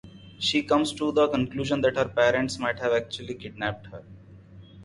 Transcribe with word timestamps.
She 0.39 0.63
comes 0.63 0.93
to 0.93 1.11
the 1.11 1.27
conclusion 1.27 1.81
that 1.81 1.95
her 1.95 2.05
parents 2.05 2.57
might 2.57 2.79
have 2.79 2.91
actually 2.91 3.35
kidnapped 3.35 3.85
her. 3.91 4.03